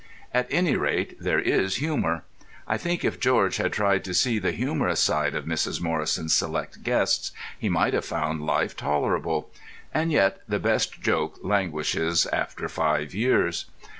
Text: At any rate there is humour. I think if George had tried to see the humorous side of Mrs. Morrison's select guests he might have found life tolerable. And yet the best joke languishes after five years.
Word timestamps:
At 0.33 0.47
any 0.49 0.75
rate 0.75 1.15
there 1.21 1.37
is 1.37 1.75
humour. 1.75 2.23
I 2.67 2.75
think 2.79 3.03
if 3.05 3.19
George 3.19 3.57
had 3.57 3.71
tried 3.71 4.03
to 4.05 4.15
see 4.15 4.39
the 4.39 4.51
humorous 4.51 4.99
side 4.99 5.35
of 5.35 5.45
Mrs. 5.45 5.79
Morrison's 5.79 6.33
select 6.33 6.81
guests 6.83 7.31
he 7.59 7.69
might 7.69 7.93
have 7.93 8.03
found 8.05 8.43
life 8.43 8.75
tolerable. 8.75 9.51
And 9.93 10.11
yet 10.11 10.39
the 10.47 10.57
best 10.57 11.03
joke 11.03 11.37
languishes 11.43 12.25
after 12.33 12.67
five 12.67 13.13
years. 13.13 13.65